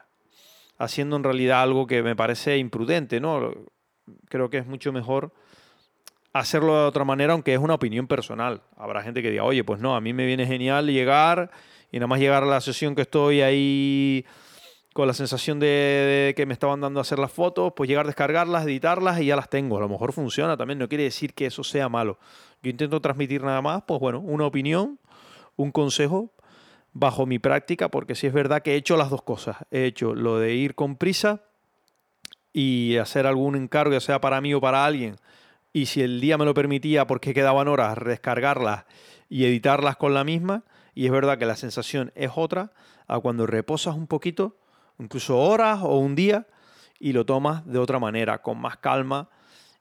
haciendo 0.78 1.16
en 1.16 1.24
realidad 1.24 1.62
algo 1.62 1.88
que 1.88 2.02
me 2.02 2.14
parece 2.14 2.58
imprudente, 2.58 3.18
¿no? 3.18 3.52
Creo 4.28 4.48
que 4.48 4.58
es 4.58 4.66
mucho 4.66 4.92
mejor 4.92 5.32
hacerlo 6.32 6.80
de 6.80 6.86
otra 6.86 7.04
manera, 7.04 7.32
aunque 7.32 7.54
es 7.54 7.58
una 7.58 7.74
opinión 7.74 8.06
personal. 8.06 8.62
Habrá 8.76 9.02
gente 9.02 9.20
que 9.20 9.30
diga, 9.32 9.42
oye, 9.42 9.64
pues 9.64 9.80
no, 9.80 9.96
a 9.96 10.00
mí 10.00 10.12
me 10.12 10.26
viene 10.26 10.46
genial 10.46 10.86
llegar 10.86 11.50
y 11.90 11.98
nada 11.98 12.06
más 12.06 12.20
llegar 12.20 12.44
a 12.44 12.46
la 12.46 12.60
sesión 12.60 12.94
que 12.94 13.02
estoy 13.02 13.40
ahí 13.40 14.24
con 14.96 15.06
la 15.06 15.12
sensación 15.12 15.60
de, 15.60 16.32
que 16.38 16.46
me 16.46 16.54
estaban 16.54 16.80
dando 16.80 17.00
a 17.00 17.02
hacer 17.02 17.18
las 17.18 17.30
fotos, 17.30 17.74
pues 17.76 17.86
llegar 17.86 18.06
a 18.06 18.08
descargarlas, 18.08 18.64
editarlas 18.64 19.20
y 19.20 19.26
ya 19.26 19.36
las 19.36 19.50
tengo. 19.50 19.76
A 19.76 19.80
lo 19.80 19.90
mejor 19.90 20.14
funciona 20.14 20.56
también, 20.56 20.78
no 20.78 20.88
quiere 20.88 21.04
decir 21.04 21.34
que 21.34 21.44
eso 21.44 21.62
sea 21.62 21.90
malo. 21.90 22.18
Yo 22.62 22.70
intento 22.70 22.98
transmitir 23.02 23.42
nada 23.42 23.60
más, 23.60 23.82
pues 23.86 24.00
bueno, 24.00 24.20
una 24.20 24.46
opinión, 24.46 24.98
un 25.56 25.70
consejo 25.70 26.32
bajo 26.94 27.26
mi 27.26 27.38
práctica, 27.38 27.90
porque 27.90 28.14
sí 28.14 28.26
es 28.26 28.32
verdad 28.32 28.62
que 28.62 28.72
he 28.72 28.76
hecho 28.76 28.96
las 28.96 29.10
dos 29.10 29.20
cosas. 29.20 29.58
He 29.70 29.84
hecho 29.84 30.14
lo 30.14 30.38
de 30.38 30.54
ir 30.54 30.74
con 30.74 30.96
prisa 30.96 31.42
y 32.54 32.96
hacer 32.96 33.26
algún 33.26 33.54
encargo, 33.54 33.92
ya 33.92 34.00
sea 34.00 34.22
para 34.22 34.40
mí 34.40 34.54
o 34.54 34.62
para 34.62 34.86
alguien, 34.86 35.16
y 35.74 35.86
si 35.86 36.00
el 36.00 36.22
día 36.22 36.38
me 36.38 36.46
lo 36.46 36.54
permitía 36.54 37.06
porque 37.06 37.34
quedaban 37.34 37.68
horas, 37.68 37.98
descargarlas 38.02 38.86
y 39.28 39.44
editarlas 39.44 39.98
con 39.98 40.14
la 40.14 40.24
misma. 40.24 40.64
Y 40.94 41.04
es 41.04 41.12
verdad 41.12 41.36
que 41.36 41.44
la 41.44 41.56
sensación 41.56 42.12
es 42.14 42.30
otra 42.34 42.72
a 43.06 43.20
cuando 43.20 43.46
reposas 43.46 43.94
un 43.94 44.06
poquito 44.06 44.56
incluso 44.98 45.38
horas 45.38 45.80
o 45.82 45.98
un 45.98 46.14
día, 46.14 46.46
y 46.98 47.12
lo 47.12 47.26
tomas 47.26 47.66
de 47.66 47.78
otra 47.78 47.98
manera, 47.98 48.40
con 48.42 48.58
más 48.58 48.78
calma 48.78 49.28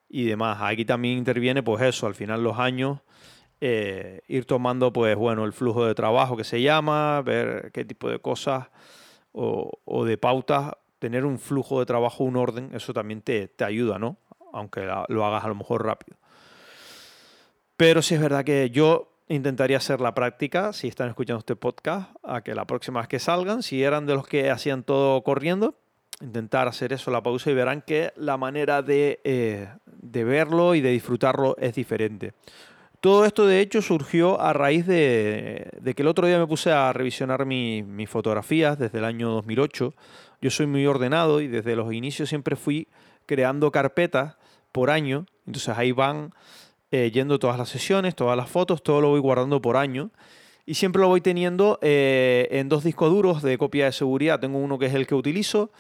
y 0.10 0.26
demás. 0.26 0.58
Aquí 0.62 0.86
también 0.86 1.18
interviene, 1.18 1.64
pues 1.64 1.82
eso, 1.84 2.08
al 2.08 2.16
final 2.16 2.44
los 2.44 2.60
años, 2.60 3.00
eh, 3.62 4.22
ir 4.28 4.46
tomando, 4.46 4.92
pues 4.92 5.16
bueno, 5.16 5.46
el 5.46 5.54
flujo 5.54 5.86
de 5.86 5.96
trabajo 5.96 6.36
que 6.36 6.44
se 6.44 6.62
llama, 6.62 7.22
ver 7.22 7.72
qué 7.74 7.86
tipo 7.86 8.10
de 8.10 8.20
cosas 8.20 8.68
o, 9.32 10.06
de 10.06 10.18
pautas, 10.18 10.74
tener 11.00 11.26
un 11.26 11.40
flujo 11.40 11.80
de 11.80 11.86
trabajo, 11.86 12.24
un 12.24 12.38
orden, 12.38 12.70
eso 12.74 12.94
también 12.94 13.22
te, 13.22 13.48
te 13.48 13.64
ayuda, 13.64 14.00
¿no? 14.00 14.18
Aunque 14.54 14.88
lo 15.10 15.26
hagas 15.26 15.44
a 15.44 15.48
lo 15.50 15.56
mejor 15.56 15.86
rápido. 15.86 16.18
Pero 17.76 18.02
sí 18.02 18.16
es 18.16 18.22
verdad 18.22 18.46
que 18.46 18.70
yo 18.70 19.15
intentaría 19.28 19.78
hacer 19.78 20.02
la 20.02 20.14
práctica, 20.14 20.74
si 20.74 20.88
están 20.88 21.10
escuchando 21.10 21.40
este 21.40 21.56
podcast, 21.56 22.10
a 22.24 22.42
que 22.42 22.54
la 22.54 22.66
próxima 22.66 23.00
vez 23.00 23.08
que 23.08 23.20
salgan, 23.20 23.64
si 23.64 23.84
eran 23.84 24.06
de 24.06 24.14
los 24.14 24.28
que 24.28 24.52
hacían 24.52 24.84
todo 24.84 25.24
corriendo, 25.24 25.76
intentar 26.22 26.68
hacer 26.68 26.94
eso, 26.94 27.12
la 27.12 27.24
pausa, 27.24 27.52
y 27.52 27.54
verán 27.54 27.82
que 27.82 28.14
la 28.16 28.38
manera 28.38 28.82
de, 28.82 29.20
eh, 29.24 29.68
de 29.86 30.24
verlo 30.24 30.76
y 30.76 30.82
de 30.82 30.92
disfrutarlo 30.92 31.56
es 31.60 31.76
diferente. 31.76 32.34
Todo 33.02 33.26
esto, 33.26 33.46
de 33.46 33.60
hecho, 33.60 33.82
surgió 33.82 34.40
a 34.42 34.54
raíz 34.54 34.88
de, 34.88 35.70
de 35.80 35.94
que 35.94 36.02
el 36.02 36.08
otro 36.08 36.26
día 36.26 36.40
me 36.40 36.48
puse 36.48 36.72
a 36.72 36.92
revisionar 36.92 37.46
mis 37.46 38.10
fotografías 38.10 38.80
desde 38.80 38.98
el 38.98 39.06
año 39.06 39.30
2008. 39.30 39.94
Yo 40.42 40.50
soy 40.50 40.66
muy 40.66 40.88
ordenado 40.88 41.40
y 41.40 41.48
desde 41.48 41.76
los 41.76 41.94
inicios 41.94 42.30
siempre 42.30 42.56
fui 42.56 42.88
creando 43.28 43.72
carpetas 43.72 44.38
por 44.72 44.90
año. 44.90 45.28
Entonces 45.46 45.78
ahí 45.78 45.92
van 45.92 46.34
eh, 46.92 47.12
yendo 47.12 47.40
todas 47.40 47.58
las 47.58 47.70
sesiones, 47.70 48.16
todas 48.16 48.38
las 48.38 48.50
fotos, 48.50 48.84
todo 48.84 49.02
lo 49.02 49.10
voy 49.10 49.20
guardando 49.20 49.62
por 49.62 49.78
año. 49.78 50.12
Y 50.66 50.76
siempre 50.76 51.02
lo 51.02 51.08
voy 51.08 51.22
teniendo 51.22 51.78
eh, 51.82 52.48
en 52.52 52.70
dos 52.70 52.84
discos 52.84 53.10
duros 53.10 53.42
de 53.42 53.58
copia 53.58 53.86
de 53.86 53.92
seguridad. 53.92 54.40
Tengo 54.40 54.58
uno 54.58 54.80
que 54.80 54.88
es 54.88 54.94
el 54.94 55.06
que 55.06 55.16
utilizo 55.16 55.72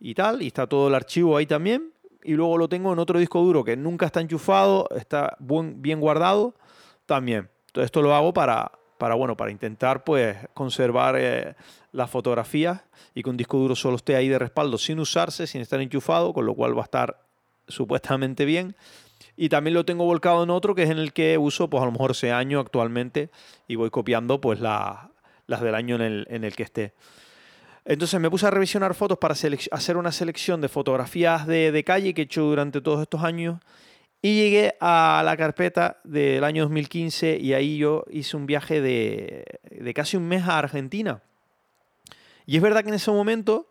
y 0.00 0.14
tal, 0.14 0.42
y 0.42 0.48
está 0.48 0.66
todo 0.66 0.88
el 0.88 0.94
archivo 0.94 1.36
ahí 1.36 1.46
también. 1.46 1.92
Y 2.24 2.32
luego 2.32 2.58
lo 2.58 2.68
tengo 2.68 2.92
en 2.92 2.98
otro 2.98 3.18
disco 3.18 3.40
duro 3.42 3.62
que 3.64 3.76
nunca 3.76 4.06
está 4.06 4.20
enchufado, 4.20 4.88
está 4.96 5.36
bien 5.38 6.00
guardado 6.00 6.54
también. 7.06 7.50
Todo 7.72 7.84
esto 7.84 8.02
lo 8.02 8.14
hago 8.14 8.32
para, 8.32 8.72
para, 8.98 9.14
bueno, 9.14 9.36
para 9.36 9.50
intentar 9.50 10.04
pues, 10.04 10.36
conservar 10.54 11.16
eh, 11.18 11.54
las 11.92 12.10
fotografías 12.10 12.80
y 13.14 13.22
que 13.22 13.30
un 13.30 13.36
disco 13.36 13.58
duro 13.58 13.76
solo 13.76 13.96
esté 13.96 14.16
ahí 14.16 14.28
de 14.28 14.38
respaldo 14.38 14.78
sin 14.78 14.98
usarse, 14.98 15.46
sin 15.46 15.60
estar 15.60 15.80
enchufado, 15.80 16.32
con 16.32 16.46
lo 16.46 16.54
cual 16.54 16.76
va 16.76 16.82
a 16.82 16.84
estar 16.84 17.20
supuestamente 17.68 18.44
bien 18.44 18.74
Y 19.36 19.48
también 19.48 19.74
lo 19.74 19.84
tengo 19.84 20.04
volcado 20.04 20.44
en 20.44 20.50
otro 20.50 20.74
que 20.74 20.84
es 20.84 20.90
en 20.90 20.98
el 20.98 21.12
que 21.12 21.38
uso, 21.38 21.68
pues 21.68 21.82
a 21.82 21.86
lo 21.86 21.92
mejor 21.92 22.12
ese 22.12 22.32
año 22.32 22.60
actualmente 22.60 23.30
y 23.66 23.76
voy 23.76 23.90
copiando 23.90 24.40
pues 24.40 24.60
las 24.60 25.10
del 25.60 25.74
año 25.74 25.96
en 25.96 26.02
el, 26.02 26.26
en 26.30 26.44
el 26.44 26.54
que 26.54 26.62
esté. 26.62 26.94
Entonces 27.84 28.18
me 28.20 28.30
puse 28.30 28.46
a 28.46 28.50
revisionar 28.50 28.94
fotos 28.94 29.18
para 29.18 29.34
hacer 29.34 29.96
una 29.96 30.12
selección 30.12 30.60
de 30.60 30.68
fotografías 30.68 31.46
de, 31.46 31.70
de, 31.70 31.84
calle 31.84 32.14
que 32.14 32.22
he 32.22 32.24
hecho 32.24 32.42
durante 32.42 32.80
todos 32.80 33.02
estos 33.02 33.22
años 33.22 33.60
y 34.22 34.36
llegué 34.36 34.74
a 34.80 35.22
la 35.22 35.36
carpeta 35.36 36.00
del 36.02 36.44
año 36.44 36.62
2015 36.62 37.36
y 37.36 37.52
ahí 37.52 37.76
yo 37.76 38.04
hice 38.10 38.38
un 38.38 38.46
viaje 38.46 38.80
de, 38.80 39.44
de 39.70 39.92
casi 39.92 40.16
un 40.16 40.26
mes 40.26 40.44
a 40.44 40.58
Argentina. 40.58 41.20
Y 42.46 42.56
es 42.56 42.62
verdad 42.62 42.82
que 42.82 42.88
en 42.88 42.94
ese 42.94 43.10
momento 43.10 43.68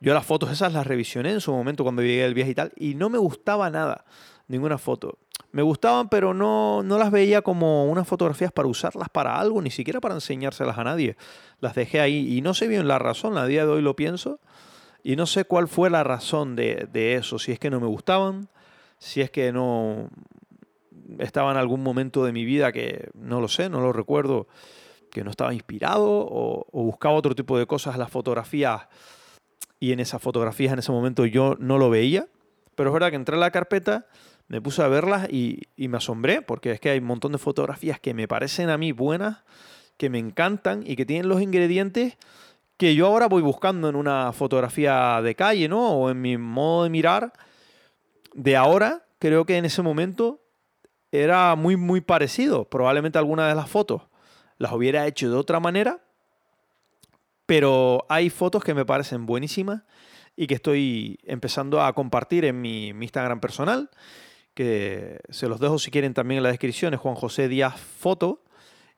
yo 0.00 0.12
las 0.12 0.26
fotos 0.26 0.50
esas 0.50 0.74
las 0.74 0.86
revisioné 0.86 1.30
en 1.30 1.40
su 1.40 1.50
momento 1.50 1.84
cuando 1.84 2.02
llegué 2.02 2.24
del 2.24 2.34
viaje 2.34 2.50
y 2.50 2.54
tal 2.54 2.72
y 2.76 2.94
no 2.96 3.08
me 3.08 3.16
gustaba 3.16 3.70
nada, 3.70 4.04
ninguna 4.48 4.78
foto. 4.78 5.18
Me 5.52 5.62
gustaban, 5.62 6.08
pero 6.08 6.34
no, 6.34 6.82
no 6.82 6.98
las 6.98 7.10
veía 7.10 7.42
como 7.42 7.86
unas 7.86 8.08
fotografías 8.08 8.52
para 8.52 8.68
usarlas 8.68 9.08
para 9.08 9.38
algo, 9.38 9.62
ni 9.62 9.70
siquiera 9.70 10.00
para 10.00 10.14
enseñárselas 10.14 10.78
a 10.78 10.84
nadie. 10.84 11.16
Las 11.60 11.74
dejé 11.74 12.00
ahí 12.00 12.36
y 12.36 12.40
no 12.40 12.54
sé 12.54 12.66
bien 12.66 12.88
la 12.88 12.98
razón, 12.98 13.38
a 13.38 13.46
día 13.46 13.64
de 13.64 13.72
hoy 13.72 13.82
lo 13.82 13.94
pienso, 13.94 14.40
y 15.02 15.16
no 15.16 15.26
sé 15.26 15.44
cuál 15.44 15.68
fue 15.68 15.90
la 15.90 16.02
razón 16.02 16.56
de, 16.56 16.88
de 16.92 17.14
eso, 17.14 17.38
si 17.38 17.52
es 17.52 17.58
que 17.58 17.70
no 17.70 17.78
me 17.78 17.86
gustaban, 17.86 18.48
si 18.98 19.20
es 19.20 19.30
que 19.30 19.52
no 19.52 20.08
estaba 21.18 21.50
en 21.52 21.56
algún 21.56 21.82
momento 21.82 22.24
de 22.24 22.32
mi 22.32 22.44
vida 22.44 22.72
que 22.72 23.10
no 23.14 23.40
lo 23.40 23.48
sé, 23.48 23.68
no 23.68 23.80
lo 23.80 23.92
recuerdo, 23.92 24.48
que 25.10 25.22
no 25.22 25.30
estaba 25.30 25.54
inspirado 25.54 26.08
o, 26.08 26.66
o 26.72 26.82
buscaba 26.82 27.14
otro 27.14 27.34
tipo 27.34 27.58
de 27.58 27.66
cosas 27.66 27.96
las 27.98 28.10
fotografías 28.10 28.88
y 29.78 29.92
en 29.92 30.00
esas 30.00 30.20
fotografías 30.20 30.72
en 30.72 30.78
ese 30.78 30.90
momento 30.90 31.26
yo 31.26 31.56
no 31.60 31.78
lo 31.78 31.90
veía, 31.90 32.26
pero 32.74 32.90
es 32.90 32.94
verdad 32.94 33.10
que 33.10 33.16
entré 33.16 33.36
a 33.36 33.38
la 33.38 33.50
carpeta 33.50 34.06
me 34.48 34.60
puse 34.60 34.82
a 34.82 34.88
verlas 34.88 35.28
y, 35.30 35.62
me 35.76 35.96
asombré, 35.96 36.42
porque 36.42 36.72
es 36.72 36.80
que 36.80 36.90
hay 36.90 36.98
un 36.98 37.06
montón 37.06 37.32
de 37.32 37.38
fotografías 37.38 37.98
que 38.00 38.14
me 38.14 38.28
parecen 38.28 38.70
a 38.70 38.78
mí 38.78 38.92
buenas, 38.92 39.38
que 39.96 40.10
me 40.10 40.18
encantan 40.18 40.82
y 40.86 40.96
que 40.96 41.06
tienen 41.06 41.28
los 41.28 41.40
ingredientes 41.40 42.16
que 42.76 42.94
yo 42.94 43.06
ahora 43.06 43.28
voy 43.28 43.42
buscando 43.42 43.88
en 43.88 43.96
una 43.96 44.32
fotografía 44.32 45.20
de 45.22 45.34
calle, 45.34 45.68
¿no? 45.68 45.92
O 45.92 46.10
en 46.10 46.20
mi 46.20 46.36
modo 46.36 46.84
de 46.84 46.90
mirar 46.90 47.32
de 48.34 48.56
ahora, 48.56 49.06
creo 49.20 49.46
que 49.46 49.56
en 49.56 49.64
ese 49.64 49.80
momento 49.80 50.40
era 51.12 51.54
muy, 51.54 51.76
muy 51.76 52.00
parecido. 52.00 52.64
Probablemente 52.64 53.18
alguna 53.18 53.48
de 53.48 53.54
las 53.54 53.70
fotos 53.70 54.02
las 54.58 54.72
hubiera 54.72 55.06
hecho 55.06 55.30
de 55.30 55.36
otra 55.36 55.60
manera, 55.60 56.00
pero 57.46 58.04
hay 58.08 58.30
fotos 58.30 58.64
que 58.64 58.74
me 58.74 58.84
parecen 58.84 59.24
buenísimas 59.24 59.82
y 60.36 60.48
que 60.48 60.54
estoy 60.54 61.18
empezando 61.22 61.80
a 61.80 61.92
compartir 61.92 62.44
en 62.44 62.60
mi 62.60 62.88
Instagram 62.88 63.40
personal 63.40 63.90
que 64.54 65.18
se 65.30 65.48
los 65.48 65.60
dejo 65.60 65.78
si 65.78 65.90
quieren 65.90 66.14
también 66.14 66.38
en 66.38 66.44
la 66.44 66.48
descripción, 66.50 66.94
es 66.94 67.00
Juan 67.00 67.14
José 67.14 67.48
Díaz 67.48 67.78
Foto, 67.78 68.42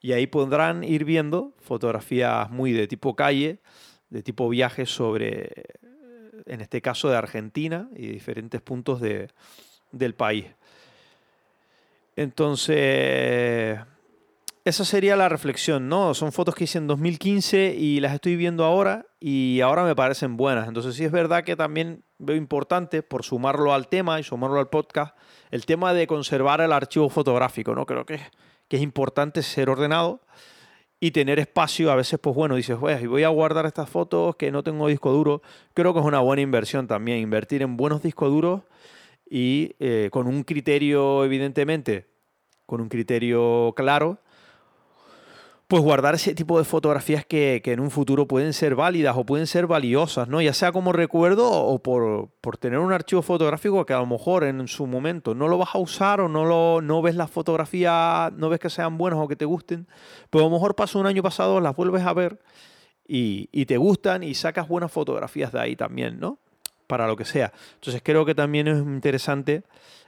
y 0.01 0.13
ahí 0.13 0.27
podrán 0.27 0.85
ir 0.85 1.05
viendo 1.05 1.53
fotografías 1.59 2.51
muy 2.51 2.73
de 2.73 2.87
tipo 2.87 3.17
calle, 3.17 3.59
de 4.11 4.23
tipo 4.23 4.49
viaje 4.49 4.87
sobre, 4.87 5.51
en 6.47 6.61
este 6.61 6.81
caso 6.81 7.09
de 7.09 7.17
Argentina 7.17 7.89
y 7.97 8.07
diferentes 8.07 8.61
puntos 8.61 9.01
de, 9.01 9.29
del 9.93 10.15
país. 10.15 10.47
Entonces, 12.15 13.79
esa 14.67 14.85
sería 14.85 15.15
la 15.15 15.29
reflexión, 15.29 15.89
¿no? 15.89 16.13
Son 16.13 16.33
fotos 16.33 16.57
que 16.57 16.65
hice 16.65 16.79
en 16.79 16.89
2015 16.89 17.77
y 17.79 18.01
las 18.01 18.13
estoy 18.13 18.35
viendo 18.35 18.65
ahora 18.65 19.07
y 19.21 19.61
ahora 19.61 19.85
me 19.85 19.95
parecen 19.95 20.37
buenas. 20.37 20.67
Entonces 20.67 20.97
sí 20.97 21.05
es 21.05 21.13
verdad 21.13 21.45
que 21.45 21.55
también 21.55 22.03
veo 22.19 22.35
importante, 22.35 23.05
por 23.05 23.23
sumarlo 23.23 23.73
al 23.73 23.87
tema 23.87 24.19
y 24.19 24.25
sumarlo 24.25 24.59
al 24.59 24.69
podcast, 24.69 25.17
el 25.53 25.67
tema 25.67 25.95
de 25.95 26.09
conservar 26.09 26.61
el 26.61 26.73
archivo 26.73 27.09
fotográfico, 27.09 27.77
¿no? 27.77 27.87
Creo 27.87 28.05
que, 28.07 28.19
que 28.67 28.77
es 28.77 28.83
importante 28.83 29.41
ser 29.43 29.71
ordenado 29.71 30.21
y 30.99 31.13
tener 31.13 31.39
espacio. 31.39 31.93
A 31.93 31.95
veces, 31.95 32.19
pues 32.19 32.35
bueno, 32.35 32.57
dices, 32.57 32.77
voy 32.77 33.23
a 33.23 33.29
guardar 33.29 33.67
estas 33.67 33.89
fotos 33.89 34.35
que 34.35 34.51
no 34.51 34.65
tengo 34.65 34.89
disco 34.89 35.13
duro. 35.13 35.43
Creo 35.75 35.95
que 35.95 36.01
es 36.01 36.07
una 36.07 36.19
buena 36.19 36.43
inversión 36.43 36.89
también, 36.89 37.19
invertir 37.19 37.63
en 37.63 37.77
buenos 37.77 38.03
discos 38.03 38.31
duros 38.31 38.63
y 39.31 39.77
eh, 39.79 40.09
con 40.11 40.27
un 40.27 40.43
criterio, 40.43 41.25
evidentemente, 41.25 42.09
con 42.67 42.81
un 42.81 42.89
criterio 42.89 43.73
claro 43.77 44.19
pues 45.69 45.83
guardar 45.83 46.15
ese 46.15 46.35
tipo 46.35 46.59
de 46.59 46.65
fotografías 46.65 47.27
que, 47.27 47.61
en 47.65 47.81
un 47.81 47.91
futuro 47.91 48.29
pueden 48.29 48.53
ser 48.53 48.77
válidas 48.77 49.17
o 49.17 49.25
pueden 49.25 49.49
ser 49.49 49.67
valiosas, 49.67 50.29
¿no? 50.29 50.41
Ya 50.41 50.53
sea 50.53 50.71
como 50.71 50.93
recuerdo 50.93 51.51
o 51.51 51.83
por, 51.83 52.31
tener 52.59 52.79
un 52.79 52.93
archivo 52.93 53.21
fotográfico 53.23 53.85
que 53.85 53.93
a 53.93 53.99
lo 53.99 54.07
mejor 54.07 54.45
en 54.45 54.69
su 54.69 54.87
momento 54.87 55.35
no 55.35 55.49
lo 55.49 55.59
vas 55.59 55.75
a 55.75 55.79
usar 55.79 56.21
o 56.21 56.29
no, 56.29 56.45
lo, 56.45 56.81
no 56.83 57.03
ves 57.03 57.17
las 57.17 57.31
fotografías, 57.31 58.33
no 58.35 58.49
ves 58.49 58.61
que 58.61 58.71
sean 58.71 58.97
buenas 58.97 59.19
o 59.19 59.27
que 59.27 59.35
te 59.35 59.45
gusten, 59.45 59.89
pues 60.31 60.43
a 60.43 60.47
lo 60.47 60.53
mejor 60.53 60.77
pasó 60.77 61.01
un 61.01 61.07
año 61.07 61.23
pasado, 61.23 61.61
las 61.61 61.75
vuelves 61.75 62.05
a 62.05 62.13
ver 62.15 62.41
y, 63.07 63.49
y 63.51 63.67
te 63.67 63.77
gustan 63.77 64.23
y 64.23 64.35
sacas 64.35 64.69
buenas 64.69 64.93
fotografías 64.93 65.51
de 65.53 65.61
ahí 65.61 65.75
también, 65.75 66.21
¿no? 66.21 66.39
Para 66.87 67.09
lo 67.09 67.17
que 67.17 67.25
sea. 67.25 67.53
Entonces 67.75 68.03
creo 68.05 68.25
que 68.25 68.37
también 68.37 68.69
es 68.69 68.79
interesante 68.79 69.65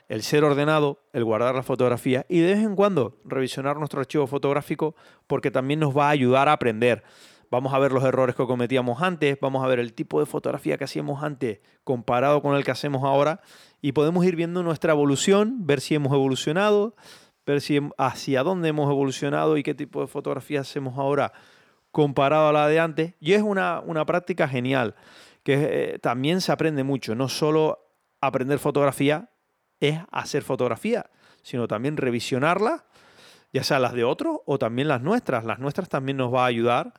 el 0.09 0.23
ser 0.23 0.43
ordenado, 0.45 1.01
el 1.13 1.25
guardar 1.25 1.55
la 1.55 1.63
fotografía 1.63 2.25
y 2.29 2.41
de 2.41 2.55
vez 2.55 2.65
en 2.65 2.75
cuando 2.75 3.19
revisionar 3.25 3.77
nuestro 3.77 4.01
archivo 4.01 4.27
fotográfico 4.27 4.95
porque 5.27 5.51
también 5.51 5.81
nos 5.81 5.97
va 5.97 6.07
a 6.09 6.11
ayudar 6.11 6.49
a 6.49 6.53
aprender. 6.53 7.05
Vamos 7.51 7.73
a 7.73 7.79
ver 7.79 7.93
los 7.93 8.05
errores 8.05 8.35
que 8.35 8.47
cometíamos 8.47 9.03
antes, 9.03 9.39
vamos 9.41 9.65
a 9.65 9.69
ver 9.69 9.79
el 9.79 9.95
tipo 9.95 10.21
de 10.21 10.27
fotografía 10.27 10.77
que 10.77 10.85
hacíamos 10.85 11.23
antes 11.23 11.61
comparado 11.85 12.43
con 12.43 12.55
el 12.57 12.65
que 12.65 12.71
hacemos 12.71 13.05
ahora 13.05 13.41
y 13.81 13.93
podemos 13.93 14.25
ir 14.27 14.37
viendo 14.37 14.63
nuestra 14.63 14.93
evolución, 14.93 15.67
ver 15.67 15.81
si 15.81 15.95
hemos 15.95 16.13
evolucionado, 16.13 16.95
ver 17.47 17.61
si 17.61 17.81
hacia 17.97 18.43
dónde 18.43 18.69
hemos 18.69 18.91
evolucionado 18.91 19.57
y 19.57 19.63
qué 19.63 19.75
tipo 19.75 20.01
de 20.01 20.07
fotografía 20.07 20.61
hacemos 20.61 20.99
ahora 20.99 21.33
comparado 21.91 22.49
a 22.49 22.53
la 22.53 22.69
de 22.69 22.81
antes. 22.81 23.15
Y 23.21 23.33
es 23.33 23.43
una, 23.43 23.81
una 23.81 24.05
práctica 24.05 24.47
genial, 24.47 24.95
que 25.43 25.55
eh, 25.95 25.99
también 26.01 26.43
se 26.43 26.53
aprende 26.53 26.85
mucho, 26.85 27.15
no 27.15 27.31
solo 27.31 27.79
aprender 28.21 28.59
fotografía, 28.59 29.31
es 29.81 29.99
hacer 30.11 30.43
fotografía, 30.43 31.07
sino 31.43 31.69
también 31.69 31.97
revisionarla, 31.97 32.85
ya 33.53 33.65
sea 33.65 33.79
las 33.79 33.93
de 33.93 34.05
otros 34.05 34.39
o 34.47 34.59
también 34.59 34.89
las 34.89 35.03
nuestras. 35.03 35.45
Las 35.45 35.59
nuestras 35.59 35.89
también 35.89 36.17
nos 36.17 36.33
va 36.33 36.45
a 36.45 36.47
ayudar 36.47 36.93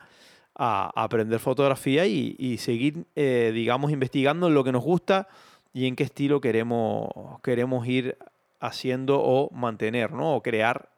a, 0.55 0.91
aprender 0.95 1.39
fotografía 1.39 2.05
y, 2.05 2.57
seguir, 2.57 3.05
eh, 3.15 3.51
digamos, 3.53 3.91
investigando 3.91 4.47
en 4.47 4.53
lo 4.53 4.63
que 4.63 4.71
nos 4.71 4.83
gusta 4.83 5.27
y 5.73 5.87
en 5.87 5.95
qué 5.95 6.03
estilo 6.03 6.41
queremos, 6.41 7.09
queremos 7.43 7.87
ir 7.87 8.17
haciendo 8.59 9.21
o 9.21 9.49
mantener, 9.51 10.11
¿no? 10.11 10.35
O 10.35 10.41
crear 10.41 10.89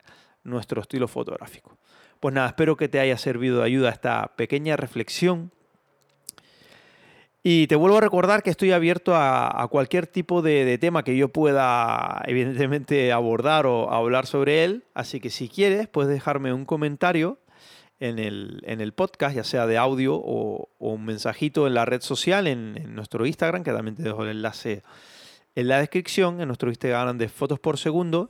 nuestro 0.44 0.82
estilo 0.82 1.08
fotográfico. 1.08 1.78
Pues 2.20 2.34
nada, 2.34 2.48
espero 2.48 2.78
que 2.78 2.88
te 2.88 3.00
haya 3.00 3.18
servido 3.18 3.60
de 3.60 3.66
ayuda 3.66 3.90
esta 3.90 4.34
pequeña 4.36 4.78
reflexión 4.78 5.52
y 7.44 7.66
te 7.68 7.76
vuelvo 7.76 7.98
a 7.98 8.02
recordar 8.02 8.44
que 8.44 8.52
estoy 8.52 8.72
abierto 8.72 9.14
a, 9.16 9.68
cualquier 9.72 10.06
tipo 10.06 10.44
de, 10.44 10.78
tema 10.78 11.04
que 11.04 11.18
yo 11.18 11.30
pueda, 11.30 12.22
evidentemente, 12.26 13.12
abordar 13.12 13.66
o 13.66 13.92
hablar 13.92 14.28
sobre 14.28 14.64
él. 14.64 14.84
Así 14.94 15.20
que 15.20 15.32
si 15.32 15.50
quieres, 15.50 15.88
puedes 15.88 16.12
dejarme 16.12 16.54
un 16.54 16.66
comentario 16.66 17.40
en 18.00 18.20
el, 18.20 18.62
en 18.66 18.80
el 18.80 18.94
podcast, 18.94 19.36
ya 19.36 19.44
sea 19.44 19.66
de 19.66 19.78
audio 19.80 20.16
o, 20.16 20.70
un 20.78 21.06
mensajito 21.06 21.66
en 21.66 21.74
la 21.74 21.86
red 21.86 22.02
social, 22.02 22.46
en, 22.46 22.94
nuestro 22.94 23.26
Instagram, 23.26 23.64
que 23.64 23.72
también 23.72 23.96
te 23.96 24.04
dejo 24.04 24.24
el 24.24 24.30
enlace 24.30 24.84
en 25.56 25.68
la 25.68 25.80
descripción, 25.80 26.42
en 26.42 26.48
nuestro 26.48 26.70
Instagram 26.70 27.18
de 27.18 27.28
fotos 27.28 27.60
por 27.60 27.80
segundo. 27.80 28.30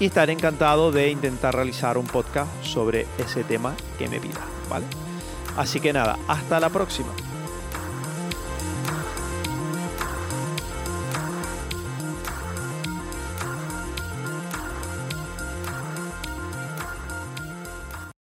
Y 0.00 0.06
estaré 0.06 0.32
encantado 0.32 0.92
de 0.92 1.10
intentar 1.10 1.54
realizar 1.54 1.98
un 1.98 2.06
podcast 2.06 2.50
sobre 2.64 3.06
ese 3.18 3.44
tema 3.44 3.74
que 3.98 4.08
me 4.08 4.18
pidas, 4.18 4.44
¿vale? 4.70 4.86
Así 5.58 5.78
que 5.78 5.92
nada, 5.92 6.18
hasta 6.26 6.58
la 6.58 6.70
próxima. 6.70 7.12